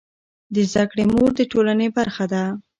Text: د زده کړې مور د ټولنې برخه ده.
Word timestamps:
د 0.53 0.55
زده 0.71 0.83
کړې 0.91 1.03
مور 1.13 1.29
د 1.35 1.39
ټولنې 1.51 1.87
برخه 1.97 2.25
ده. 2.33 2.43